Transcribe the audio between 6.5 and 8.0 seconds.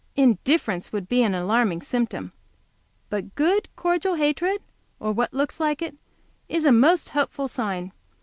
a most hopeful sign.